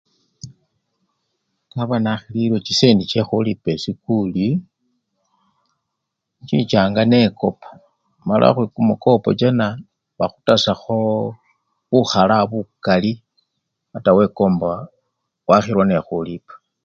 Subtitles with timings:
[1.73, 4.47] Naba nakhililwe chisendi chekhulipa esikuli,
[6.39, 7.69] inchichanga nekopa
[8.27, 8.47] mala
[8.89, 9.67] mukopo chana
[10.19, 11.25] bakhutasakhooo
[11.89, 13.11] bukhala bukali
[13.97, 14.89] ata wekombaa!
[15.49, 16.53] wakhilwa nekhulipa.